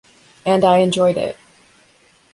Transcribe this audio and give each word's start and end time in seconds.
And 0.47 0.63
I 0.65 0.79
enjoyed 0.79 1.15
it. 1.15 1.37